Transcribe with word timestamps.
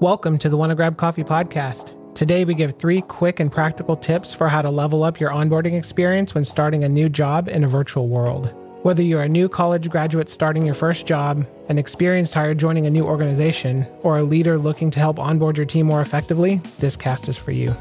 Welcome 0.00 0.36
to 0.40 0.50
the 0.50 0.58
Wanna 0.58 0.74
Grab 0.74 0.98
Coffee 0.98 1.24
podcast. 1.24 1.94
Today, 2.14 2.44
we 2.44 2.52
give 2.52 2.78
three 2.78 3.00
quick 3.00 3.40
and 3.40 3.50
practical 3.50 3.96
tips 3.96 4.34
for 4.34 4.46
how 4.46 4.60
to 4.60 4.68
level 4.68 5.02
up 5.02 5.18
your 5.18 5.30
onboarding 5.30 5.72
experience 5.72 6.34
when 6.34 6.44
starting 6.44 6.84
a 6.84 6.88
new 6.88 7.08
job 7.08 7.48
in 7.48 7.64
a 7.64 7.66
virtual 7.66 8.06
world. 8.06 8.52
Whether 8.82 9.02
you're 9.02 9.22
a 9.22 9.28
new 9.28 9.48
college 9.48 9.88
graduate 9.88 10.28
starting 10.28 10.66
your 10.66 10.74
first 10.74 11.06
job, 11.06 11.46
an 11.70 11.78
experienced 11.78 12.34
hire 12.34 12.54
joining 12.54 12.84
a 12.84 12.90
new 12.90 13.06
organization, 13.06 13.86
or 14.02 14.18
a 14.18 14.22
leader 14.22 14.58
looking 14.58 14.90
to 14.90 15.00
help 15.00 15.18
onboard 15.18 15.56
your 15.56 15.64
team 15.64 15.86
more 15.86 16.02
effectively, 16.02 16.56
this 16.78 16.94
cast 16.94 17.26
is 17.30 17.38
for 17.38 17.52
you. 17.52 17.74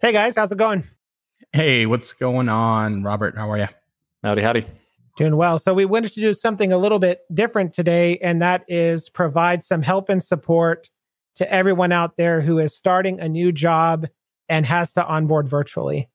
Hey 0.00 0.12
guys, 0.12 0.36
how's 0.36 0.52
it 0.52 0.58
going? 0.58 0.84
Hey, 1.52 1.84
what's 1.86 2.12
going 2.12 2.48
on, 2.48 3.02
Robert? 3.02 3.34
How 3.36 3.50
are 3.50 3.58
you? 3.58 3.68
Howdy, 4.22 4.42
howdy. 4.42 4.66
Doing 5.16 5.36
well. 5.36 5.58
So, 5.58 5.72
we 5.74 5.84
wanted 5.84 6.12
to 6.14 6.20
do 6.20 6.34
something 6.34 6.72
a 6.72 6.78
little 6.78 6.98
bit 6.98 7.20
different 7.32 7.72
today, 7.72 8.18
and 8.18 8.42
that 8.42 8.64
is 8.68 9.08
provide 9.08 9.62
some 9.62 9.82
help 9.82 10.08
and 10.08 10.22
support 10.22 10.90
to 11.36 11.52
everyone 11.52 11.92
out 11.92 12.16
there 12.16 12.40
who 12.40 12.58
is 12.58 12.76
starting 12.76 13.20
a 13.20 13.28
new 13.28 13.52
job 13.52 14.08
and 14.48 14.66
has 14.66 14.92
to 14.94 15.06
onboard 15.06 15.48
virtually. 15.48 16.08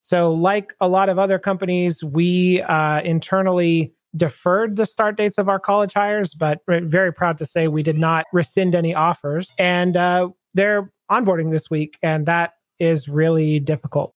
So, 0.00 0.30
like 0.32 0.74
a 0.80 0.88
lot 0.88 1.08
of 1.08 1.18
other 1.18 1.38
companies, 1.38 2.04
we 2.04 2.60
uh, 2.62 3.00
internally 3.02 3.94
deferred 4.16 4.76
the 4.76 4.86
start 4.86 5.16
dates 5.16 5.38
of 5.38 5.48
our 5.48 5.58
college 5.58 5.94
hires, 5.94 6.34
but 6.34 6.60
very 6.68 7.12
proud 7.12 7.38
to 7.38 7.46
say 7.46 7.68
we 7.68 7.82
did 7.82 7.98
not 7.98 8.26
rescind 8.32 8.74
any 8.74 8.94
offers. 8.94 9.50
And 9.58 9.96
uh, 9.96 10.28
they're 10.52 10.92
onboarding 11.10 11.50
this 11.50 11.70
week, 11.70 11.98
and 12.02 12.26
that 12.26 12.52
is 12.78 13.08
really 13.08 13.60
difficult. 13.60 14.14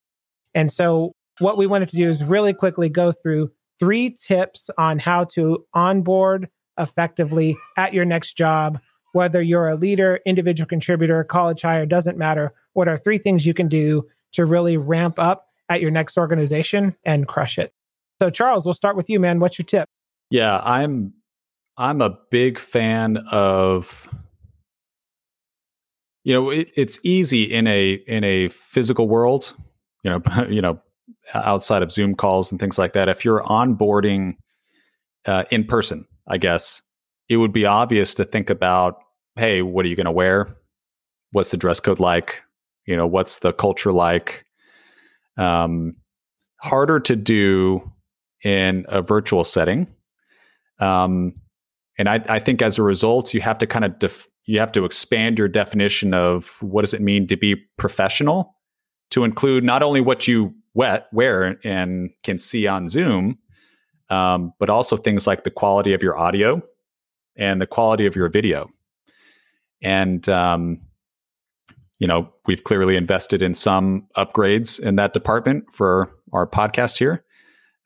And 0.55 0.71
so, 0.71 1.13
what 1.39 1.57
we 1.57 1.67
wanted 1.67 1.89
to 1.91 1.97
do 1.97 2.09
is 2.09 2.25
really 2.25 2.53
quickly 2.53 2.89
go 2.89 3.13
through 3.13 3.51
three 3.79 4.11
tips 4.11 4.71
on 4.79 4.99
how 4.99 5.25
to 5.25 5.65
onboard 5.75 6.49
effectively 6.79 7.57
at 7.77 7.93
your 7.93 8.05
next 8.05 8.37
job, 8.37 8.79
whether 9.13 9.43
you're 9.43 9.69
a 9.69 9.77
leader, 9.77 10.21
individual 10.27 10.67
contributor, 10.67 11.25
college 11.25 11.63
hire, 11.63 11.87
doesn't 11.87 12.19
matter. 12.19 12.53
What 12.73 12.89
are 12.89 12.97
three 12.97 13.19
things 13.19 13.47
you 13.47 13.55
can 13.55 13.69
do 13.69 14.07
to 14.33 14.45
really 14.45 14.77
ramp 14.77 15.19
up 15.19 15.49
at 15.69 15.81
your 15.81 15.91
next 15.91 16.17
organization 16.17 16.97
and 17.05 17.27
crush 17.27 17.59
it? 17.59 17.73
So, 18.21 18.31
Charles, 18.31 18.65
we'll 18.65 18.75
start 18.75 18.97
with 18.97 19.09
you, 19.09 19.21
man. 19.21 19.41
What's 19.41 19.59
your 19.59 19.67
tip? 19.67 19.89
Yeah, 20.31 20.59
I'm 20.59 21.15
I'm 21.77 22.01
a 22.01 22.19
big 22.31 22.59
fan 22.59 23.19
of 23.31 24.09
you 26.25 26.35
know 26.35 26.51
it, 26.51 26.71
it's 26.77 26.99
easy 27.05 27.45
in 27.45 27.67
a 27.67 27.93
in 27.93 28.25
a 28.25 28.49
physical 28.49 29.09
world 29.09 29.55
you 30.03 30.11
know 30.11 30.21
you 30.51 30.61
know 30.61 30.81
outside 31.35 31.83
of 31.83 31.93
Zoom 31.93 32.15
calls 32.15 32.51
and 32.51 32.61
things 32.61 32.79
like 32.79 32.93
that, 32.95 33.09
if 33.09 33.25
you're 33.25 33.43
onboarding 33.43 34.37
uh, 35.27 35.45
in 35.51 35.65
person, 35.65 36.07
I 36.29 36.39
guess 36.39 36.83
it 37.29 37.37
would 37.37 37.53
be 37.53 37.67
obvious 37.67 38.15
to 38.15 38.25
think 38.25 38.51
about, 38.51 38.99
hey, 39.37 39.63
what 39.63 39.85
are 39.85 39.89
you 39.89 39.97
going 39.97 40.07
to 40.07 40.13
wear? 40.13 40.57
What's 41.33 41.51
the 41.51 41.57
dress 41.57 41.81
code 41.81 42.01
like? 42.01 42.43
You 42.87 42.97
know, 42.97 43.07
what's 43.07 43.41
the 43.41 43.53
culture 43.53 43.93
like? 43.93 44.47
Um, 45.37 45.97
harder 46.61 47.01
to 47.01 47.15
do 47.15 47.93
in 48.43 48.87
a 48.89 49.03
virtual 49.03 49.45
setting. 49.45 49.87
Um, 50.81 51.35
and 51.99 52.09
I, 52.09 52.25
I, 52.29 52.39
think 52.39 52.63
as 52.63 52.79
a 52.79 52.83
result, 52.83 53.35
you 53.35 53.41
have 53.41 53.59
to 53.59 53.67
kind 53.67 53.85
of 53.85 53.99
def- 53.99 54.29
you 54.47 54.61
have 54.61 54.73
to 54.73 54.85
expand 54.85 55.39
your 55.39 55.49
definition 55.49 56.15
of 56.15 56.57
what 56.63 56.83
does 56.83 56.95
it 56.95 57.01
mean 57.01 57.27
to 57.27 57.37
be 57.37 57.57
professional 57.77 58.55
to 59.11 59.25
include 59.25 59.65
not 59.65 59.83
only 59.83 60.01
what 60.01 60.29
you 60.29 60.55
wet 60.79 61.09
wear 61.13 61.59
and 61.65 62.11
can 62.23 62.39
see 62.39 62.69
on 62.69 62.89
Zoom, 62.89 63.37
um, 64.11 64.53
but 64.61 64.71
also 64.71 64.97
things 64.97 65.27
like 65.27 65.43
the 65.43 65.51
quality 65.51 65.93
of 65.93 66.03
your 66.03 66.17
audio 66.17 66.63
and 67.37 67.61
the 67.61 67.67
quality 67.67 68.07
of 68.07 68.15
your 68.15 68.29
video. 68.29 68.71
And 69.83 70.27
um, 70.29 70.81
you 71.99 72.07
know, 72.07 72.33
we've 72.47 72.63
clearly 72.63 72.97
invested 72.97 73.43
in 73.43 73.55
some 73.55 74.07
upgrades 74.17 74.79
in 74.79 74.95
that 74.97 75.15
department 75.15 75.65
for 75.73 76.13
our 76.33 76.47
podcast 76.47 76.99
here. 76.99 77.25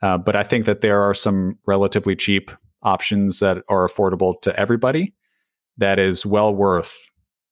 Uh, 0.03 0.19
but 0.19 0.37
I 0.37 0.43
think 0.43 0.67
that 0.67 0.83
there 0.83 1.01
are 1.01 1.15
some 1.15 1.59
relatively 1.67 2.15
cheap 2.15 2.51
options 2.83 3.39
that 3.39 3.65
are 3.71 3.89
affordable 3.89 4.41
to 4.43 4.55
everybody 4.61 5.15
that 5.79 5.99
is 5.99 6.27
well 6.27 6.55
worth 6.55 6.95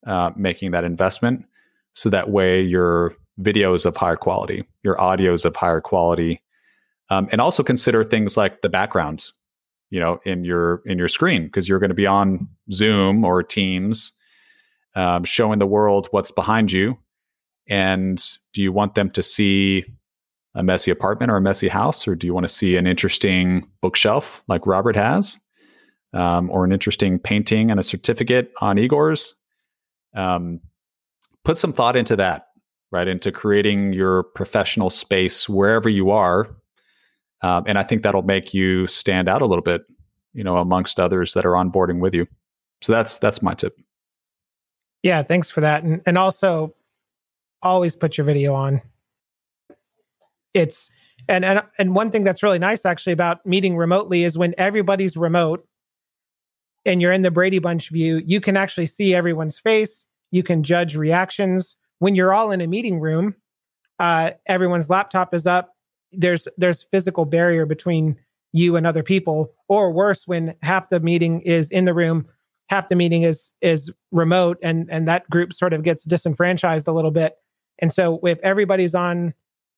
uh, 0.06 0.30
making 0.36 0.72
that 0.72 0.84
investment. 0.84 1.46
So 1.94 2.10
that 2.10 2.28
way 2.28 2.60
you're 2.60 3.14
videos 3.38 3.84
of 3.86 3.96
higher 3.96 4.16
quality, 4.16 4.64
your 4.82 4.96
audios 4.96 5.44
of 5.44 5.56
higher 5.56 5.80
quality, 5.80 6.42
um, 7.10 7.28
and 7.32 7.40
also 7.40 7.62
consider 7.62 8.04
things 8.04 8.36
like 8.36 8.62
the 8.62 8.68
backgrounds, 8.68 9.32
you 9.90 10.00
know, 10.00 10.20
in 10.24 10.44
your 10.44 10.82
in 10.86 10.98
your 10.98 11.08
screen 11.08 11.46
because 11.46 11.68
you're 11.68 11.78
going 11.78 11.90
to 11.90 11.94
be 11.94 12.06
on 12.06 12.48
Zoom 12.72 13.24
or 13.24 13.42
Teams, 13.42 14.12
um, 14.94 15.24
showing 15.24 15.58
the 15.58 15.66
world 15.66 16.08
what's 16.10 16.30
behind 16.30 16.72
you, 16.72 16.98
and 17.68 18.22
do 18.52 18.62
you 18.62 18.72
want 18.72 18.94
them 18.94 19.10
to 19.10 19.22
see 19.22 19.84
a 20.54 20.62
messy 20.62 20.90
apartment 20.90 21.30
or 21.30 21.36
a 21.36 21.40
messy 21.40 21.68
house, 21.68 22.08
or 22.08 22.14
do 22.14 22.26
you 22.26 22.34
want 22.34 22.44
to 22.44 22.52
see 22.52 22.76
an 22.76 22.86
interesting 22.86 23.68
bookshelf 23.80 24.42
like 24.48 24.66
Robert 24.66 24.96
has, 24.96 25.38
um, 26.12 26.50
or 26.50 26.64
an 26.64 26.72
interesting 26.72 27.18
painting 27.18 27.70
and 27.70 27.78
a 27.78 27.84
certificate 27.84 28.52
on 28.60 28.76
Igor's? 28.76 29.34
Um, 30.14 30.60
put 31.44 31.56
some 31.56 31.72
thought 31.72 31.96
into 31.96 32.16
that 32.16 32.48
right 32.92 33.08
into 33.08 33.30
creating 33.30 33.92
your 33.92 34.22
professional 34.22 34.90
space 34.90 35.48
wherever 35.48 35.88
you 35.88 36.10
are. 36.10 36.48
Um, 37.42 37.64
and 37.66 37.78
i 37.78 37.82
think 37.82 38.02
that'll 38.02 38.20
make 38.20 38.52
you 38.52 38.86
stand 38.86 39.26
out 39.26 39.40
a 39.40 39.46
little 39.46 39.62
bit 39.62 39.82
you 40.34 40.44
know 40.44 40.58
amongst 40.58 41.00
others 41.00 41.32
that 41.34 41.46
are 41.46 41.52
onboarding 41.52 42.00
with 42.00 42.14
you. 42.14 42.26
So 42.82 42.92
that's 42.92 43.18
that's 43.18 43.42
my 43.42 43.54
tip. 43.54 43.76
Yeah 45.02 45.22
thanks 45.22 45.50
for 45.50 45.60
that. 45.60 45.82
And, 45.82 46.02
and 46.06 46.18
also 46.18 46.74
always 47.62 47.96
put 47.96 48.16
your 48.16 48.24
video 48.24 48.54
on. 48.54 48.82
It's 50.54 50.90
and, 51.28 51.44
and 51.44 51.62
and 51.78 51.94
one 51.94 52.10
thing 52.10 52.24
that's 52.24 52.42
really 52.42 52.58
nice 52.58 52.84
actually 52.84 53.12
about 53.12 53.44
meeting 53.46 53.76
remotely 53.76 54.24
is 54.24 54.36
when 54.36 54.54
everybody's 54.58 55.16
remote 55.16 55.66
and 56.84 57.00
you're 57.00 57.12
in 57.12 57.22
the 57.22 57.30
brady 57.30 57.58
bunch 57.58 57.90
view 57.90 58.22
you 58.24 58.40
can 58.40 58.56
actually 58.56 58.86
see 58.86 59.14
everyone's 59.14 59.58
face. 59.58 60.06
You 60.30 60.42
can 60.42 60.62
judge 60.62 60.94
reactions 60.94 61.76
when 62.00 62.16
you're 62.16 62.34
all 62.34 62.50
in 62.50 62.60
a 62.60 62.66
meeting 62.66 62.98
room, 62.98 63.36
uh, 64.00 64.32
everyone's 64.46 64.90
laptop 64.90 65.32
is 65.32 65.46
up. 65.46 65.76
There's 66.10 66.48
there's 66.56 66.82
physical 66.90 67.24
barrier 67.24 67.66
between 67.66 68.16
you 68.52 68.74
and 68.74 68.86
other 68.86 69.04
people, 69.04 69.54
or 69.68 69.92
worse, 69.92 70.26
when 70.26 70.56
half 70.62 70.90
the 70.90 70.98
meeting 70.98 71.42
is 71.42 71.70
in 71.70 71.84
the 71.84 71.94
room, 71.94 72.26
half 72.68 72.88
the 72.88 72.96
meeting 72.96 73.22
is 73.22 73.52
is 73.60 73.92
remote, 74.10 74.58
and 74.62 74.88
and 74.90 75.06
that 75.06 75.30
group 75.30 75.52
sort 75.52 75.72
of 75.72 75.84
gets 75.84 76.04
disenfranchised 76.04 76.88
a 76.88 76.92
little 76.92 77.12
bit. 77.12 77.34
And 77.78 77.92
so, 77.92 78.18
if 78.24 78.38
everybody's 78.40 78.94
on 78.94 79.34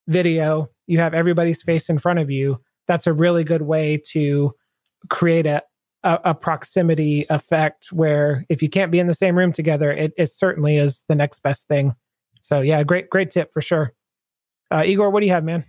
video, 0.09 0.71
you 0.87 0.99
have 0.99 1.15
everybody's 1.15 1.63
face 1.63 1.91
in 1.91 1.99
front 1.99 2.19
of 2.19 2.31
you. 2.31 2.61
That's 2.89 3.07
a 3.07 3.13
really 3.13 3.45
good 3.45 3.63
way 3.63 4.01
to 4.13 4.55
create 5.11 5.47
a, 5.47 5.63
a, 6.03 6.21
a, 6.25 6.35
proximity 6.35 7.27
effect 7.31 7.89
where 7.93 8.45
if 8.49 8.63
you 8.63 8.69
can't 8.69 8.91
be 8.91 8.99
in 8.99 9.07
the 9.07 9.15
same 9.15 9.37
room 9.37 9.53
together, 9.53 9.91
it, 9.93 10.13
it 10.17 10.31
certainly 10.31 10.77
is 10.77 11.05
the 11.09 11.15
next 11.15 11.43
best 11.43 11.69
thing. 11.69 11.95
So 12.43 12.61
yeah, 12.61 12.83
great, 12.83 13.09
great 13.09 13.31
tip 13.31 13.53
for 13.53 13.61
sure. 13.63 13.95
Uh, 14.71 14.83
Igor, 14.85 15.11
what 15.11 15.21
do 15.21 15.27
you 15.27 15.33
have, 15.33 15.45
man? 15.45 15.65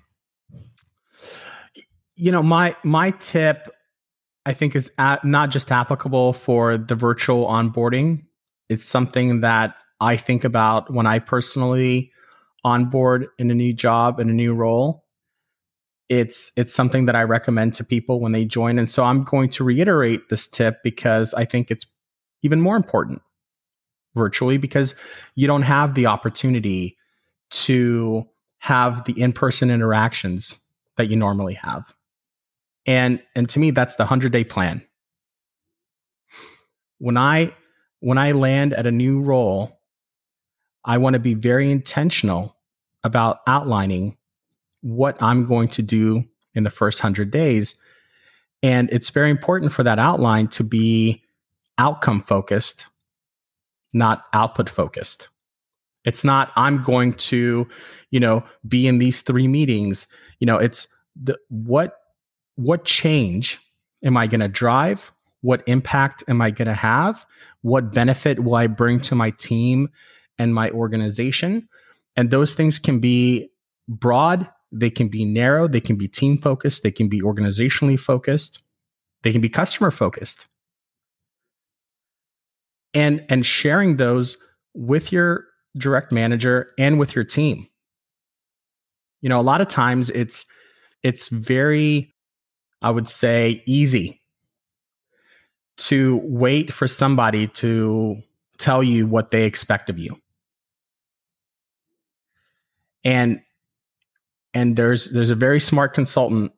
You 2.15 2.31
know, 2.31 2.43
my 2.43 2.75
my 2.83 3.11
tip, 3.11 3.69
I 4.45 4.53
think, 4.53 4.75
is 4.75 4.91
at, 4.97 5.23
not 5.23 5.49
just 5.49 5.71
applicable 5.71 6.33
for 6.33 6.77
the 6.77 6.95
virtual 6.95 7.47
onboarding. 7.47 8.25
It's 8.69 8.85
something 8.85 9.41
that 9.41 9.75
I 9.99 10.17
think 10.17 10.43
about 10.43 10.91
when 10.93 11.05
I 11.05 11.19
personally 11.19 12.11
onboard 12.63 13.27
in 13.37 13.51
a 13.51 13.53
new 13.53 13.73
job 13.73 14.19
in 14.19 14.29
a 14.29 14.33
new 14.33 14.53
role. 14.53 15.03
It's 16.09 16.51
it's 16.55 16.73
something 16.73 17.05
that 17.05 17.15
I 17.15 17.23
recommend 17.23 17.73
to 17.75 17.83
people 17.83 18.19
when 18.19 18.31
they 18.31 18.45
join, 18.45 18.79
and 18.79 18.89
so 18.89 19.03
I'm 19.03 19.23
going 19.23 19.49
to 19.49 19.63
reiterate 19.63 20.29
this 20.29 20.47
tip 20.47 20.77
because 20.83 21.33
I 21.33 21.45
think 21.45 21.71
it's 21.71 21.85
even 22.41 22.61
more 22.61 22.75
important 22.75 23.21
virtually 24.15 24.57
because 24.57 24.95
you 25.35 25.47
don't 25.47 25.63
have 25.63 25.95
the 25.95 26.05
opportunity 26.05 26.97
to 27.49 28.27
have 28.59 29.03
the 29.05 29.19
in-person 29.19 29.69
interactions 29.69 30.59
that 30.97 31.09
you 31.09 31.15
normally 31.15 31.55
have. 31.55 31.93
And 32.85 33.21
and 33.35 33.49
to 33.49 33.59
me 33.59 33.71
that's 33.71 33.95
the 33.95 34.05
100-day 34.05 34.45
plan. 34.45 34.85
When 36.99 37.17
I 37.17 37.53
when 37.99 38.17
I 38.17 38.33
land 38.33 38.73
at 38.73 38.85
a 38.85 38.91
new 38.91 39.21
role, 39.21 39.79
I 40.85 40.97
want 40.97 41.13
to 41.13 41.19
be 41.19 41.33
very 41.33 41.71
intentional 41.71 42.55
about 43.03 43.39
outlining 43.47 44.17
what 44.81 45.21
I'm 45.21 45.45
going 45.45 45.69
to 45.69 45.81
do 45.81 46.25
in 46.53 46.63
the 46.63 46.69
first 46.69 46.99
100 46.99 47.31
days. 47.31 47.75
And 48.61 48.89
it's 48.91 49.09
very 49.09 49.29
important 49.29 49.71
for 49.71 49.83
that 49.83 49.99
outline 49.99 50.47
to 50.49 50.63
be 50.63 51.23
outcome 51.77 52.21
focused 52.21 52.87
not 53.93 54.25
output 54.33 54.69
focused. 54.69 55.29
It's 56.05 56.23
not, 56.23 56.51
I'm 56.55 56.83
going 56.83 57.13
to, 57.13 57.67
you 58.11 58.19
know, 58.19 58.43
be 58.67 58.87
in 58.87 58.97
these 58.97 59.21
three 59.21 59.47
meetings. 59.47 60.07
You 60.39 60.47
know, 60.47 60.57
it's 60.57 60.87
the, 61.15 61.37
what, 61.49 61.97
what 62.55 62.83
change 62.83 63.59
am 64.03 64.17
I 64.17 64.27
going 64.27 64.41
to 64.41 64.49
drive? 64.49 65.13
what 65.43 65.61
impact 65.67 66.23
am 66.27 66.41
I 66.41 66.51
going 66.51 66.69
to 66.69 66.73
have? 66.73 67.25
What 67.61 67.91
benefit 67.91 68.43
will 68.43 68.55
I 68.55 68.67
bring 68.67 68.99
to 69.01 69.15
my 69.15 69.29
team 69.31 69.89
and 70.39 70.55
my 70.55 70.71
organization? 70.71 71.67
And 72.15 72.31
those 72.31 72.55
things 72.55 72.79
can 72.79 72.99
be 72.99 73.51
broad, 73.87 74.49
they 74.71 74.89
can 74.89 75.09
be 75.09 75.25
narrow, 75.25 75.67
they 75.67 75.81
can 75.81 75.97
be 75.97 76.07
team 76.07 76.37
focused, 76.37 76.81
they 76.81 76.91
can 76.91 77.09
be 77.09 77.21
organizationally 77.21 77.99
focused, 77.99 78.59
they 79.23 79.33
can 79.33 79.41
be 79.41 79.49
customer 79.49 79.91
focused. 79.91 80.47
And 82.93 83.25
and 83.29 83.45
sharing 83.45 83.97
those 83.97 84.37
with 84.73 85.11
your 85.11 85.45
direct 85.77 86.11
manager 86.11 86.71
and 86.77 86.99
with 86.99 87.15
your 87.15 87.23
team. 87.23 87.67
You 89.21 89.29
know, 89.29 89.39
a 89.39 89.41
lot 89.41 89.61
of 89.61 89.67
times 89.67 90.09
it's 90.11 90.45
it's 91.01 91.29
very 91.29 92.13
I 92.81 92.91
would 92.91 93.09
say 93.09 93.63
easy 93.65 94.21
to 95.75 96.21
wait 96.23 96.71
for 96.71 96.87
somebody 96.87 97.47
to 97.47 98.17
tell 98.57 98.83
you 98.83 99.07
what 99.07 99.31
they 99.31 99.45
expect 99.45 99.89
of 99.89 99.97
you. 99.97 100.19
And 103.03 103.41
and 104.53 104.75
there's 104.75 105.11
there's 105.11 105.31
a 105.31 105.35
very 105.35 105.59
smart 105.59 105.93
consultant 105.93 106.51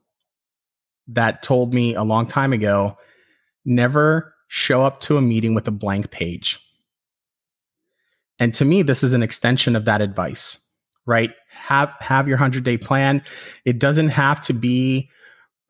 that 1.07 1.43
told 1.43 1.73
me 1.73 1.95
a 1.95 2.03
long 2.03 2.27
time 2.27 2.51
ago 2.51 2.97
never 3.63 4.34
show 4.47 4.83
up 4.83 4.99
to 5.01 5.17
a 5.17 5.21
meeting 5.21 5.53
with 5.53 5.67
a 5.67 5.71
blank 5.71 6.11
page. 6.11 6.59
And 8.39 8.53
to 8.55 8.65
me 8.65 8.81
this 8.81 9.03
is 9.03 9.13
an 9.13 9.23
extension 9.23 9.75
of 9.75 9.85
that 9.85 10.01
advice, 10.01 10.59
right? 11.05 11.31
Have 11.51 11.93
have 11.99 12.27
your 12.27 12.37
100-day 12.37 12.77
plan. 12.77 13.23
It 13.63 13.79
doesn't 13.79 14.09
have 14.09 14.39
to 14.41 14.53
be 14.53 15.09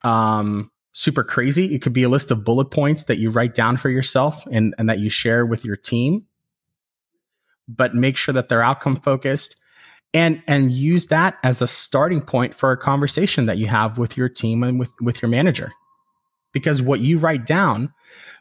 um 0.04 0.72
super 0.96 1.24
crazy. 1.24 1.76
It 1.76 1.82
could 1.82 1.94
be 1.94 2.04
a 2.04 2.10
list 2.10 2.32
of 2.32 2.46
bullet 2.46 2.72
points 2.72 3.04
that 3.04 3.18
you 3.18 3.30
write 3.30 3.54
down 3.54 3.76
for 3.76 3.90
yourself 3.90 4.44
and, 4.50 4.74
and 4.78 4.90
that 4.90 5.00
you 5.00 5.10
share 5.10 5.46
with 5.46 5.66
your 5.66 5.76
team. 5.76 6.26
But 7.68 7.94
make 7.94 8.16
sure 8.16 8.34
that 8.34 8.48
they're 8.48 8.64
outcome 8.64 9.02
focused 9.02 9.58
and 10.14 10.42
and 10.48 10.72
use 10.72 11.08
that 11.08 11.38
as 11.44 11.62
a 11.62 11.68
starting 11.68 12.22
point 12.22 12.56
for 12.56 12.72
a 12.72 12.78
conversation 12.78 13.46
that 13.48 13.58
you 13.58 13.68
have 13.68 13.98
with 13.98 14.16
your 14.16 14.30
team 14.30 14.64
and 14.64 14.80
with, 14.80 14.90
with 15.02 15.22
your 15.22 15.30
manager. 15.30 15.72
Because 16.56 16.82
what 16.82 17.02
you 17.02 17.20
write 17.20 17.46
down 17.46 17.94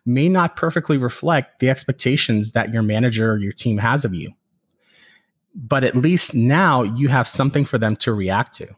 may 0.07 0.31
not 0.31 0.57
perfectly 0.57 0.97
reflect 0.97 1.61
the 1.61 1.69
expectations 1.69 2.53
that 2.53 2.73
your 2.73 2.83
manager 2.83 3.33
or 3.33 3.37
your 3.37 3.53
team 3.53 3.77
has 3.77 4.07
of 4.07 4.15
you. 4.15 4.33
But 5.55 5.85
at 5.85 5.97
least 5.97 6.35
now 6.35 6.83
you 6.83 7.09
have 7.09 7.29
something 7.29 7.67
for 7.67 7.77
them 7.77 7.97
to 7.97 8.15
react 8.15 8.55
to 8.57 8.75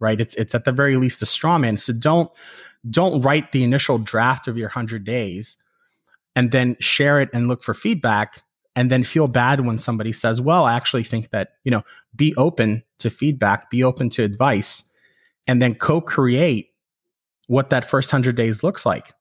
right? 0.00 0.18
It's 0.18 0.34
it's 0.34 0.54
at 0.54 0.64
the 0.64 0.72
very 0.72 0.96
least 0.96 1.22
a 1.22 1.26
straw 1.26 1.58
man. 1.58 1.76
So 1.76 1.92
don't 1.92 2.30
don't 2.88 3.20
write 3.20 3.52
the 3.52 3.62
initial 3.62 3.98
draft 3.98 4.48
of 4.48 4.56
your 4.56 4.68
100 4.68 5.04
days 5.04 5.56
and 6.34 6.50
then 6.50 6.76
share 6.80 7.20
it 7.20 7.28
and 7.34 7.46
look 7.46 7.62
for 7.62 7.74
feedback 7.74 8.42
and 8.74 8.90
then 8.90 9.04
feel 9.04 9.28
bad 9.28 9.66
when 9.66 9.76
somebody 9.76 10.12
says 10.12 10.40
well 10.40 10.64
i 10.64 10.72
actually 10.72 11.04
think 11.04 11.28
that 11.28 11.50
you 11.62 11.70
know 11.70 11.82
be 12.16 12.34
open 12.36 12.82
to 12.98 13.10
feedback 13.10 13.70
be 13.70 13.84
open 13.84 14.08
to 14.08 14.22
advice 14.22 14.84
and 15.46 15.60
then 15.60 15.74
co-create 15.74 16.69
what 17.50 17.70
that 17.70 17.84
first 17.84 18.12
100 18.12 18.36
days 18.36 18.62
looks 18.62 18.86
like 18.86 19.12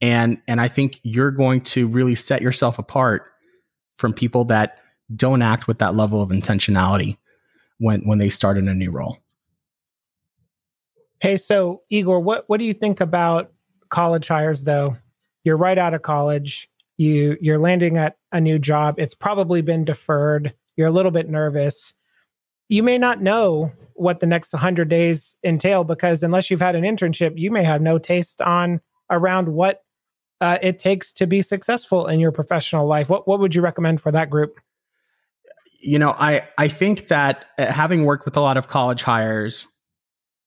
and 0.00 0.38
and 0.48 0.60
i 0.60 0.68
think 0.68 0.98
you're 1.02 1.30
going 1.30 1.60
to 1.60 1.86
really 1.88 2.14
set 2.14 2.42
yourself 2.42 2.78
apart 2.78 3.24
from 3.98 4.12
people 4.12 4.44
that 4.44 4.78
don't 5.14 5.42
act 5.42 5.66
with 5.66 5.78
that 5.78 5.94
level 5.94 6.22
of 6.22 6.30
intentionality 6.30 7.16
when 7.78 8.00
when 8.02 8.18
they 8.18 8.30
start 8.30 8.56
in 8.56 8.68
a 8.68 8.74
new 8.74 8.90
role 8.90 9.18
Hey, 11.20 11.38
so 11.38 11.82
Igor, 11.88 12.20
what 12.20 12.44
what 12.48 12.60
do 12.60 12.66
you 12.66 12.74
think 12.74 13.00
about 13.00 13.52
college 13.88 14.28
hires 14.28 14.64
though? 14.64 14.96
You're 15.44 15.56
right 15.56 15.78
out 15.78 15.94
of 15.94 16.02
college. 16.02 16.68
You 16.98 17.38
you're 17.40 17.58
landing 17.58 17.96
at 17.96 18.18
a 18.32 18.40
new 18.40 18.58
job. 18.58 18.96
It's 18.98 19.14
probably 19.14 19.62
been 19.62 19.84
deferred. 19.84 20.54
You're 20.76 20.88
a 20.88 20.92
little 20.92 21.10
bit 21.10 21.28
nervous. 21.28 21.94
You 22.68 22.82
may 22.82 22.98
not 22.98 23.22
know 23.22 23.72
what 23.94 24.20
the 24.20 24.26
next 24.26 24.52
100 24.52 24.88
days 24.88 25.36
entail 25.44 25.84
because 25.84 26.22
unless 26.22 26.50
you've 26.50 26.60
had 26.60 26.74
an 26.74 26.84
internship, 26.84 27.38
you 27.38 27.50
may 27.50 27.62
have 27.62 27.80
no 27.80 27.98
taste 27.98 28.40
on 28.40 28.80
around 29.10 29.48
what 29.48 29.82
uh, 30.40 30.58
it 30.60 30.78
takes 30.78 31.12
to 31.14 31.26
be 31.26 31.40
successful 31.42 32.06
in 32.06 32.20
your 32.20 32.32
professional 32.32 32.86
life. 32.86 33.08
What 33.08 33.26
what 33.26 33.40
would 33.40 33.54
you 33.54 33.62
recommend 33.62 34.00
for 34.00 34.12
that 34.12 34.28
group? 34.28 34.60
You 35.80 35.98
know, 35.98 36.10
I 36.10 36.46
I 36.58 36.68
think 36.68 37.08
that 37.08 37.46
uh, 37.58 37.72
having 37.72 38.04
worked 38.04 38.26
with 38.26 38.36
a 38.36 38.40
lot 38.40 38.58
of 38.58 38.68
college 38.68 39.02
hires, 39.02 39.66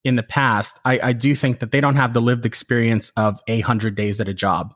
in 0.04 0.16
the 0.16 0.22
past, 0.22 0.78
I, 0.84 1.00
I 1.02 1.12
do 1.12 1.34
think 1.34 1.60
that 1.60 1.72
they 1.72 1.80
don't 1.80 1.96
have 1.96 2.14
the 2.14 2.22
lived 2.22 2.46
experience 2.46 3.12
of 3.16 3.40
a 3.46 3.60
hundred 3.60 3.96
days 3.96 4.20
at 4.20 4.28
a 4.28 4.34
job. 4.34 4.74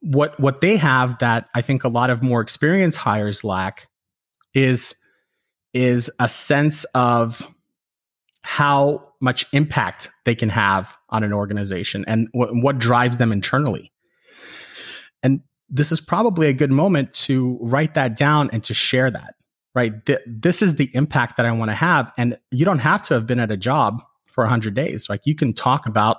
What 0.00 0.38
what 0.38 0.60
they 0.60 0.76
have 0.76 1.18
that 1.18 1.48
I 1.54 1.62
think 1.62 1.82
a 1.82 1.88
lot 1.88 2.10
of 2.10 2.22
more 2.22 2.40
experienced 2.40 2.98
hires 2.98 3.42
lack 3.42 3.88
is 4.54 4.94
is 5.72 6.10
a 6.18 6.28
sense 6.28 6.84
of 6.94 7.46
how 8.42 9.12
much 9.20 9.46
impact 9.52 10.08
they 10.24 10.34
can 10.34 10.48
have 10.48 10.96
on 11.10 11.22
an 11.22 11.32
organization 11.32 12.04
and 12.06 12.28
w- 12.32 12.62
what 12.62 12.78
drives 12.78 13.18
them 13.18 13.32
internally. 13.32 13.92
And 15.22 15.40
this 15.68 15.92
is 15.92 16.00
probably 16.00 16.48
a 16.48 16.52
good 16.52 16.70
moment 16.70 17.12
to 17.14 17.58
write 17.60 17.94
that 17.94 18.16
down 18.16 18.48
and 18.52 18.64
to 18.64 18.74
share 18.74 19.10
that 19.10 19.34
right? 19.78 20.04
Th- 20.06 20.18
this 20.26 20.60
is 20.60 20.74
the 20.74 20.90
impact 20.92 21.36
that 21.36 21.46
I 21.46 21.52
want 21.52 21.70
to 21.70 21.74
have. 21.74 22.12
And 22.16 22.36
you 22.50 22.64
don't 22.64 22.80
have 22.80 23.00
to 23.02 23.14
have 23.14 23.26
been 23.26 23.38
at 23.38 23.52
a 23.52 23.56
job 23.56 24.02
for 24.26 24.42
100 24.42 24.74
days. 24.74 25.08
Like 25.08 25.24
you 25.24 25.36
can 25.36 25.52
talk 25.52 25.86
about, 25.86 26.18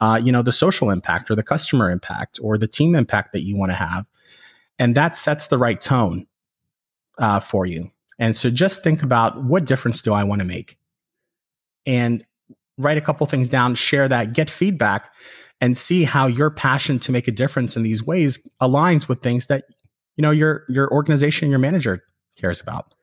uh, 0.00 0.18
you 0.22 0.32
know, 0.32 0.40
the 0.40 0.52
social 0.52 0.88
impact 0.88 1.30
or 1.30 1.34
the 1.34 1.42
customer 1.42 1.90
impact 1.90 2.38
or 2.42 2.56
the 2.56 2.66
team 2.66 2.94
impact 2.94 3.32
that 3.32 3.42
you 3.42 3.56
want 3.58 3.72
to 3.72 3.76
have. 3.76 4.06
And 4.78 4.94
that 4.94 5.18
sets 5.18 5.48
the 5.48 5.58
right 5.58 5.78
tone 5.78 6.26
uh, 7.18 7.40
for 7.40 7.66
you. 7.66 7.90
And 8.18 8.36
so 8.36 8.50
just 8.50 8.82
think 8.82 9.02
about 9.02 9.42
what 9.42 9.64
difference 9.64 10.02
do 10.02 10.12
I 10.12 10.24
want 10.24 10.40
to 10.40 10.44
make? 10.44 10.78
And 11.86 12.24
write 12.78 12.96
a 12.96 13.00
couple 13.00 13.26
things 13.26 13.48
down, 13.48 13.74
share 13.74 14.08
that, 14.08 14.32
get 14.32 14.50
feedback, 14.50 15.12
and 15.60 15.76
see 15.76 16.04
how 16.04 16.26
your 16.26 16.50
passion 16.50 16.98
to 17.00 17.12
make 17.12 17.28
a 17.28 17.32
difference 17.32 17.76
in 17.76 17.82
these 17.82 18.02
ways 18.02 18.38
aligns 18.60 19.08
with 19.08 19.22
things 19.22 19.46
that 19.46 19.64
you 20.16 20.22
know 20.22 20.30
your 20.30 20.64
your 20.68 20.90
organization, 20.92 21.50
your 21.50 21.58
manager 21.58 22.02
cares 22.36 22.60
about. 22.60 22.94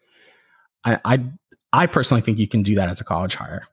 I, 0.83 0.99
I, 1.05 1.25
I 1.73 1.87
personally 1.87 2.21
think 2.21 2.39
you 2.39 2.47
can 2.47 2.63
do 2.63 2.75
that 2.75 2.89
as 2.89 2.99
a 3.01 3.03
college 3.03 3.35
hire. 3.35 3.63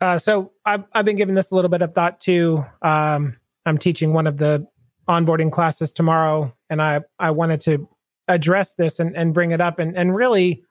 Uh, 0.00 0.18
so 0.18 0.52
I've, 0.64 0.84
I've 0.92 1.04
been 1.04 1.16
giving 1.16 1.34
this 1.34 1.50
a 1.50 1.54
little 1.54 1.70
bit 1.70 1.82
of 1.82 1.94
thought 1.94 2.20
too. 2.20 2.64
Um, 2.82 3.36
I'm 3.64 3.78
teaching 3.78 4.12
one 4.12 4.26
of 4.26 4.36
the 4.36 4.66
onboarding 5.08 5.50
classes 5.50 5.92
tomorrow, 5.92 6.54
and 6.68 6.82
I, 6.82 7.00
I 7.18 7.30
wanted 7.30 7.60
to 7.62 7.88
address 8.28 8.74
this 8.74 8.98
and, 9.00 9.16
and 9.16 9.34
bring 9.34 9.52
it 9.52 9.60
up. 9.60 9.78
And, 9.78 9.96
and 9.96 10.14
really, 10.14 10.62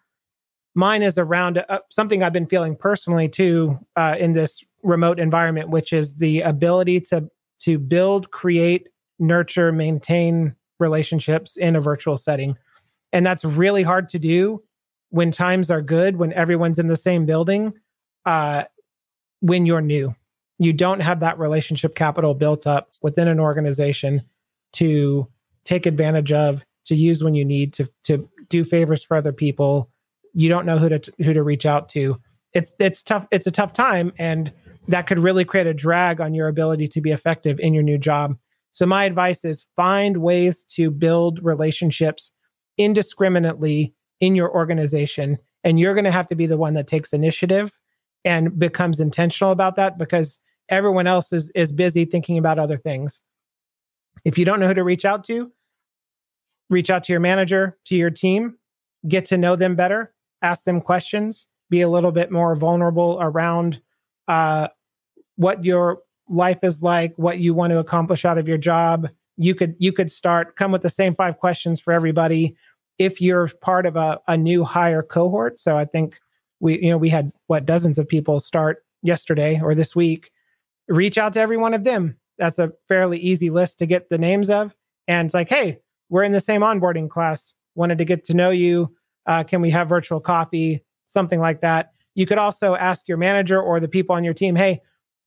mine 0.75 1.03
is 1.03 1.17
around 1.17 1.63
uh, 1.69 1.79
something 1.89 2.21
I've 2.21 2.33
been 2.33 2.47
feeling 2.47 2.75
personally 2.75 3.29
too 3.29 3.79
uh, 3.95 4.15
in 4.19 4.33
this 4.33 4.63
remote 4.83 5.19
environment, 5.19 5.69
which 5.69 5.93
is 5.93 6.15
the 6.15 6.41
ability 6.41 7.01
to 7.01 7.29
to 7.59 7.79
build, 7.79 8.31
create, 8.31 8.89
nurture, 9.17 9.71
maintain 9.71 10.53
relationships 10.79 11.55
in 11.55 11.75
a 11.75 11.81
virtual 11.81 12.17
setting. 12.17 12.57
And 13.13 13.25
that's 13.25 13.45
really 13.45 13.81
hard 13.81 14.09
to 14.09 14.19
do 14.19 14.62
when 15.09 15.31
times 15.31 15.71
are 15.71 15.81
good, 15.81 16.17
when 16.17 16.33
everyone's 16.33 16.79
in 16.79 16.88
the 16.88 16.97
same 16.97 17.25
building, 17.25 17.74
uh, 18.25 18.63
when 19.39 19.65
you're 19.65 19.81
new. 19.81 20.13
You 20.57 20.74
don't 20.74 21.00
have 21.00 21.21
that 21.21 21.39
relationship 21.39 21.95
capital 21.95 22.33
built 22.33 22.67
up 22.67 22.89
within 23.01 23.29
an 23.29 23.39
organization 23.39 24.21
to 24.74 25.27
take 25.63 25.85
advantage 25.85 26.33
of, 26.33 26.65
to 26.86 26.96
use 26.96 27.24
when 27.24 27.34
you 27.34 27.46
need 27.46 27.74
to 27.74 27.89
to 28.06 28.30
do 28.50 28.63
favors 28.63 29.04
for 29.04 29.18
other 29.18 29.34
people. 29.34 29.89
You 30.34 30.50
don't 30.50 30.65
know 30.65 30.77
who 30.77 30.89
to 30.89 31.13
who 31.20 31.34
to 31.34 31.44
reach 31.44 31.65
out 31.65 31.89
to. 31.89 32.20
It's 32.54 32.74
it's 32.80 33.04
tough. 33.04 33.27
It's 33.32 33.48
a 33.48 33.51
tough 33.51 33.74
time, 33.74 34.13
and 34.18 34.51
that 34.88 35.08
could 35.08 35.20
really 35.20 35.46
create 35.46 35.68
a 35.68 35.74
drag 35.74 36.22
on 36.22 36.34
your 36.34 36.48
ability 36.48 36.88
to 36.89 37.01
be 37.01 37.12
effective 37.12 37.60
in 37.60 37.74
your 37.74 37.84
new 37.84 37.98
job. 37.98 38.38
So 38.72 38.86
my 38.86 39.06
advice 39.06 39.46
is 39.46 39.65
find 39.75 40.18
ways 40.18 40.63
to 40.72 40.92
build 40.92 41.39
relationships 41.42 42.32
indiscriminately 42.77 43.94
in 44.20 44.36
your 44.36 44.54
organization. 44.54 45.38
And 45.63 45.80
you're 45.80 45.94
going 45.94 46.06
to 46.06 46.12
have 46.12 46.27
to 46.27 46.36
be 46.36 46.46
the 46.46 46.58
one 46.58 46.74
that 46.74 46.86
takes 46.88 47.13
initiative 47.13 47.72
and 48.24 48.58
becomes 48.60 49.00
intentional 49.00 49.51
about 49.51 49.75
that 49.77 49.98
because 49.98 50.39
everyone 50.70 51.08
else 51.08 51.32
is, 51.32 51.51
is 51.56 51.72
busy 51.72 52.06
thinking 52.06 52.38
about 52.38 52.60
other 52.60 52.77
things. 52.77 53.22
If 54.25 54.38
you 54.38 54.46
don't 54.46 54.60
know 54.60 54.68
who 54.68 54.74
to 54.74 54.84
reach 54.84 55.06
out 55.06 55.24
to, 55.25 55.51
reach 56.69 56.89
out 56.89 57.03
to 57.05 57.13
your 57.13 57.19
manager, 57.19 57.77
to 57.86 57.95
your 57.95 58.10
team, 58.10 58.57
get 59.07 59.25
to 59.25 59.38
know 59.38 59.55
them 59.55 59.75
better, 59.75 60.13
ask 60.41 60.63
them 60.63 60.81
questions, 60.81 61.48
be 61.69 61.81
a 61.81 61.89
little 61.89 62.12
bit 62.12 62.31
more 62.31 62.55
vulnerable 62.55 63.17
around 63.22 63.81
uh, 64.27 64.67
what 65.36 65.63
your 65.63 66.00
life 66.27 66.60
is 66.63 66.81
like, 66.81 67.13
what 67.17 67.39
you 67.39 67.53
want 67.53 67.72
to 67.72 67.79
accomplish 67.79 68.25
out 68.25 68.38
of 68.38 68.48
your 68.48 68.57
job, 68.57 69.10
you 69.38 69.53
could 69.53 69.75
you 69.79 69.91
could 69.91 70.12
start 70.12 70.55
come 70.55 70.72
with 70.72 70.81
the 70.81 70.89
same 70.89 71.13
five 71.13 71.38
questions 71.38 71.79
for 71.79 71.91
everybody 71.91 72.55
if 72.98 73.19
you're 73.19 73.50
part 73.60 73.86
of 73.86 73.98
a, 73.98 74.19
a 74.29 74.38
new 74.38 74.63
hire 74.63 75.03
cohort 75.03 75.60
so 75.60 75.77
i 75.77 75.84
think 75.84 76.17
we 76.62 76.81
you 76.81 76.89
know 76.89 76.98
we 76.98 77.10
had 77.10 77.34
what 77.48 77.65
dozens 77.65 77.98
of 77.98 78.07
people 78.07 78.39
start 78.39 78.86
yesterday 79.01 79.60
or 79.62 79.75
this 79.75 79.93
week 79.93 80.31
reach 80.88 81.17
out 81.17 81.34
to 81.34 81.39
every 81.39 81.57
one 81.57 81.74
of 81.74 81.84
them. 81.84 82.17
That's 82.38 82.60
a 82.60 82.74
fairly 82.88 83.19
easy 83.19 83.50
list 83.50 83.79
to 83.79 83.86
get 83.86 84.10
the 84.10 84.17
names 84.17 84.50
of. 84.50 84.75
And 85.07 85.27
it's 85.27 85.34
like, 85.34 85.50
hey, 85.50 85.79
we're 86.09 86.24
in 86.24 86.31
the 86.31 86.41
same 86.41 86.62
onboarding 86.62 87.09
class. 87.09 87.53
Wanted 87.75 87.97
to 87.97 88.05
get 88.05 88.25
to 88.25 88.33
know 88.33 88.51
you. 88.51 88.95
Uh, 89.25 89.43
can 89.43 89.62
we 89.62 89.69
have 89.71 89.89
virtual 89.89 90.19
coffee? 90.19 90.83
Something 91.07 91.39
like 91.39 91.62
that. 91.62 91.91
You 92.13 92.25
could 92.25 92.38
also 92.38 92.75
ask 92.75 93.07
your 93.07 93.17
manager 93.17 93.62
or 93.62 93.79
the 93.79 93.88
people 93.88 94.15
on 94.15 94.24
your 94.24 94.33
team, 94.33 94.55
hey, 94.55 94.81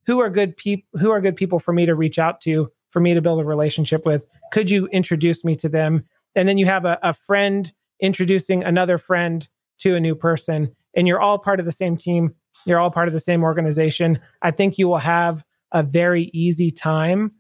who 0.08 0.20
are 0.20 0.30
good 0.30 0.56
people 0.56 0.88
who 0.98 1.10
are 1.10 1.20
good 1.20 1.36
people 1.36 1.60
for 1.60 1.72
me 1.72 1.86
to 1.86 1.94
reach 1.94 2.18
out 2.18 2.40
to 2.40 2.72
for 2.90 2.98
me 2.98 3.12
to 3.14 3.20
build 3.20 3.40
a 3.40 3.44
relationship 3.44 4.04
with 4.04 4.26
could 4.52 4.70
you 4.70 4.86
introduce 4.88 5.44
me 5.44 5.54
to 5.54 5.68
them 5.68 6.02
and 6.34 6.48
then 6.48 6.58
you 6.58 6.64
have 6.64 6.86
a, 6.86 6.98
a 7.02 7.12
friend 7.12 7.72
introducing 8.00 8.64
another 8.64 8.96
friend 8.96 9.48
to 9.78 9.94
a 9.94 10.00
new 10.00 10.14
person 10.14 10.74
and 10.96 11.06
you're 11.06 11.20
all 11.20 11.38
part 11.38 11.60
of 11.60 11.66
the 11.66 11.72
same 11.72 11.96
team 11.96 12.34
you're 12.64 12.80
all 12.80 12.90
part 12.90 13.06
of 13.06 13.14
the 13.14 13.20
same 13.20 13.44
organization 13.44 14.18
i 14.40 14.50
think 14.50 14.78
you 14.78 14.88
will 14.88 14.96
have 14.96 15.44
a 15.72 15.82
very 15.82 16.30
easy 16.32 16.70
time 16.70 17.30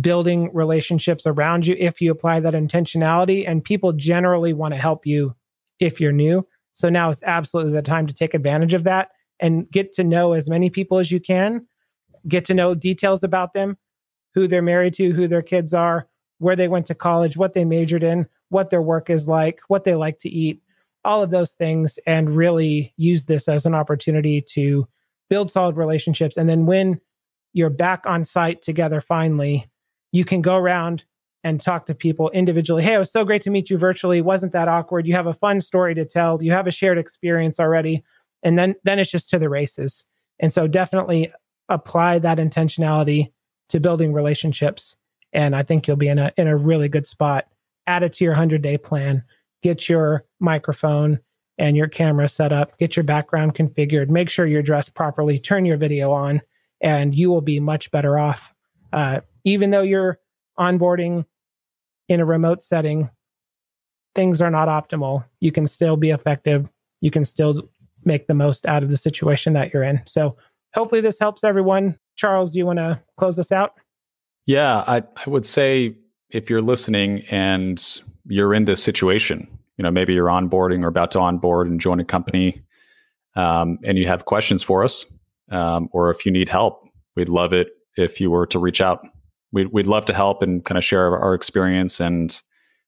building 0.00 0.50
relationships 0.54 1.26
around 1.26 1.66
you 1.66 1.74
if 1.78 2.00
you 2.00 2.12
apply 2.12 2.38
that 2.38 2.54
intentionality 2.54 3.46
and 3.46 3.64
people 3.64 3.92
generally 3.92 4.52
want 4.52 4.72
to 4.72 4.80
help 4.80 5.04
you 5.04 5.34
if 5.80 6.00
you're 6.00 6.12
new 6.12 6.46
so 6.74 6.88
now 6.88 7.10
is 7.10 7.22
absolutely 7.24 7.72
the 7.72 7.82
time 7.82 8.06
to 8.06 8.14
take 8.14 8.32
advantage 8.32 8.72
of 8.72 8.84
that 8.84 9.10
and 9.40 9.68
get 9.70 9.92
to 9.92 10.04
know 10.04 10.32
as 10.32 10.48
many 10.48 10.70
people 10.70 10.98
as 10.98 11.10
you 11.10 11.18
can 11.18 11.66
get 12.28 12.44
to 12.46 12.54
know 12.54 12.74
details 12.74 13.22
about 13.22 13.54
them, 13.54 13.76
who 14.34 14.46
they're 14.46 14.62
married 14.62 14.94
to, 14.94 15.12
who 15.12 15.26
their 15.26 15.42
kids 15.42 15.74
are, 15.74 16.08
where 16.38 16.56
they 16.56 16.68
went 16.68 16.86
to 16.86 16.94
college, 16.94 17.36
what 17.36 17.54
they 17.54 17.64
majored 17.64 18.02
in, 18.02 18.26
what 18.48 18.70
their 18.70 18.82
work 18.82 19.10
is 19.10 19.28
like, 19.28 19.60
what 19.68 19.84
they 19.84 19.94
like 19.94 20.18
to 20.20 20.28
eat, 20.28 20.62
all 21.04 21.22
of 21.22 21.30
those 21.30 21.52
things, 21.52 21.98
and 22.06 22.36
really 22.36 22.92
use 22.96 23.24
this 23.24 23.48
as 23.48 23.66
an 23.66 23.74
opportunity 23.74 24.40
to 24.40 24.86
build 25.28 25.50
solid 25.50 25.76
relationships. 25.76 26.36
And 26.36 26.48
then 26.48 26.66
when 26.66 27.00
you're 27.52 27.70
back 27.70 28.06
on 28.06 28.24
site 28.24 28.62
together 28.62 29.00
finally, 29.00 29.69
you 30.12 30.24
can 30.24 30.42
go 30.42 30.56
around 30.56 31.04
and 31.42 31.60
talk 31.60 31.86
to 31.86 31.94
people 31.94 32.28
individually. 32.30 32.82
Hey, 32.82 32.94
it 32.94 32.98
was 32.98 33.12
so 33.12 33.24
great 33.24 33.42
to 33.42 33.50
meet 33.50 33.70
you 33.70 33.78
virtually. 33.78 34.20
Wasn't 34.20 34.52
that 34.52 34.68
awkward? 34.68 35.06
You 35.06 35.14
have 35.14 35.26
a 35.26 35.34
fun 35.34 35.60
story 35.60 35.94
to 35.94 36.04
tell. 36.04 36.42
You 36.42 36.52
have 36.52 36.66
a 36.66 36.70
shared 36.72 36.98
experience 36.98 37.58
already. 37.58 38.04
And 38.42 38.58
then 38.58 38.74
then 38.84 38.98
it's 38.98 39.10
just 39.10 39.30
to 39.30 39.38
the 39.38 39.48
races. 39.48 40.04
And 40.38 40.52
so 40.52 40.66
definitely 40.66 41.32
apply 41.70 42.18
that 42.18 42.38
intentionality 42.38 43.32
to 43.70 43.80
building 43.80 44.12
relationships 44.12 44.96
and 45.32 45.56
i 45.56 45.62
think 45.62 45.86
you'll 45.86 45.96
be 45.96 46.08
in 46.08 46.18
a 46.18 46.32
in 46.36 46.46
a 46.46 46.56
really 46.56 46.88
good 46.88 47.06
spot 47.06 47.46
add 47.86 48.02
it 48.02 48.12
to 48.12 48.24
your 48.24 48.32
100 48.32 48.60
day 48.60 48.76
plan 48.76 49.22
get 49.62 49.88
your 49.88 50.24
microphone 50.40 51.18
and 51.56 51.76
your 51.76 51.88
camera 51.88 52.28
set 52.28 52.52
up 52.52 52.76
get 52.78 52.96
your 52.96 53.04
background 53.04 53.54
configured 53.54 54.08
make 54.08 54.28
sure 54.28 54.46
you're 54.46 54.62
dressed 54.62 54.94
properly 54.94 55.38
turn 55.38 55.64
your 55.64 55.76
video 55.76 56.10
on 56.12 56.42
and 56.80 57.14
you 57.14 57.30
will 57.30 57.40
be 57.40 57.60
much 57.60 57.90
better 57.90 58.18
off 58.18 58.52
uh, 58.92 59.20
even 59.44 59.70
though 59.70 59.82
you're 59.82 60.18
onboarding 60.58 61.24
in 62.08 62.20
a 62.20 62.24
remote 62.24 62.62
setting 62.62 63.10
things 64.14 64.40
are 64.40 64.50
not 64.50 64.68
optimal 64.68 65.24
you 65.40 65.52
can 65.52 65.66
still 65.66 65.96
be 65.96 66.10
effective 66.10 66.68
you 67.00 67.10
can 67.10 67.24
still 67.24 67.68
make 68.04 68.26
the 68.26 68.34
most 68.34 68.66
out 68.66 68.82
of 68.82 68.90
the 68.90 68.96
situation 68.96 69.52
that 69.52 69.72
you're 69.72 69.82
in 69.82 70.02
so 70.06 70.36
hopefully 70.74 71.00
this 71.00 71.18
helps 71.18 71.44
everyone. 71.44 71.98
Charles, 72.16 72.52
do 72.52 72.58
you 72.58 72.66
want 72.66 72.78
to 72.78 73.02
close 73.16 73.36
this 73.36 73.52
out? 73.52 73.74
Yeah, 74.46 74.84
I, 74.86 74.98
I 74.98 75.30
would 75.30 75.46
say 75.46 75.96
if 76.30 76.50
you're 76.50 76.62
listening 76.62 77.24
and 77.30 78.00
you're 78.26 78.54
in 78.54 78.64
this 78.64 78.82
situation, 78.82 79.46
you 79.76 79.82
know, 79.82 79.90
maybe 79.90 80.14
you're 80.14 80.26
onboarding 80.26 80.84
or 80.84 80.88
about 80.88 81.10
to 81.12 81.20
onboard 81.20 81.68
and 81.68 81.80
join 81.80 82.00
a 82.00 82.04
company, 82.04 82.62
um, 83.36 83.78
and 83.84 83.96
you 83.96 84.06
have 84.06 84.24
questions 84.24 84.62
for 84.62 84.84
us, 84.84 85.06
um, 85.50 85.88
or 85.92 86.10
if 86.10 86.26
you 86.26 86.32
need 86.32 86.48
help, 86.48 86.84
we'd 87.16 87.28
love 87.28 87.52
it 87.52 87.68
if 87.96 88.20
you 88.20 88.30
were 88.30 88.46
to 88.46 88.58
reach 88.58 88.80
out. 88.80 89.06
We'd, 89.52 89.68
we'd 89.72 89.86
love 89.86 90.04
to 90.06 90.14
help 90.14 90.42
and 90.42 90.64
kind 90.64 90.78
of 90.78 90.84
share 90.84 91.16
our 91.18 91.34
experience 91.34 92.00
and 92.00 92.40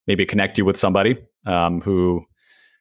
maybe 0.07 0.25
connect 0.25 0.59
you 0.59 0.65
with 0.65 0.77
somebody 0.77 1.17
um, 1.47 1.81
who 1.81 2.25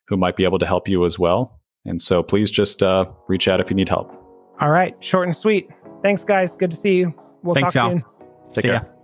who 0.07 0.17
might 0.17 0.35
be 0.35 0.43
able 0.43 0.59
to 0.59 0.65
help 0.65 0.87
you 0.89 1.05
as 1.05 1.17
well. 1.17 1.61
And 1.85 2.01
so 2.01 2.21
please 2.21 2.51
just 2.51 2.83
uh, 2.83 3.05
reach 3.27 3.47
out 3.47 3.59
if 3.61 3.69
you 3.69 3.75
need 3.75 3.89
help. 3.89 4.11
All 4.59 4.69
right, 4.69 4.95
short 5.03 5.27
and 5.27 5.35
sweet. 5.35 5.69
Thanks, 6.03 6.23
guys. 6.23 6.55
Good 6.55 6.69
to 6.71 6.77
see 6.77 6.97
you. 6.97 7.13
We'll 7.43 7.55
Thanks, 7.55 7.73
talk 7.73 7.83
Al. 7.83 7.89
soon. 7.91 8.03
Take 8.53 8.55
See 8.55 8.61
care. 8.67 8.73
ya. 8.73 9.00